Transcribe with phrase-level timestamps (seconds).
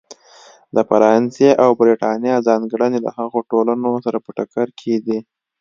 [0.75, 5.19] د فرانسې او برېټانیا ځانګړنې له هغو ټولنو سره په ټکر کې دي.